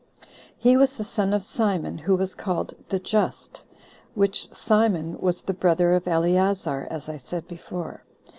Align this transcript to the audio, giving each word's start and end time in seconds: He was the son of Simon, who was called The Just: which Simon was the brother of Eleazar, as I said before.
He 0.57 0.77
was 0.77 0.95
the 0.95 1.03
son 1.03 1.31
of 1.31 1.43
Simon, 1.43 1.99
who 1.99 2.15
was 2.15 2.33
called 2.33 2.73
The 2.89 2.97
Just: 2.97 3.63
which 4.15 4.51
Simon 4.51 5.15
was 5.19 5.41
the 5.43 5.53
brother 5.53 5.93
of 5.93 6.07
Eleazar, 6.07 6.87
as 6.89 7.07
I 7.07 7.17
said 7.17 7.47
before. 7.47 8.03